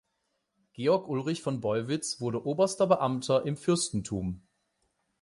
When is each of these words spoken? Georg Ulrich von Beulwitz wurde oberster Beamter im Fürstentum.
Georg 0.73 1.07
Ulrich 1.07 1.43
von 1.43 1.61
Beulwitz 1.61 2.19
wurde 2.19 2.43
oberster 2.47 2.87
Beamter 2.87 3.45
im 3.45 3.55
Fürstentum. 3.55 4.41